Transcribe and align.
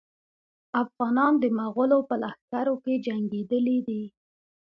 افغانان 0.83 1.33
د 1.39 1.45
مغولو 1.57 1.99
په 2.09 2.15
لښکرو 2.21 2.75
کې 2.83 2.93
جنګېدلي 3.05 3.77
دي. 3.87 4.03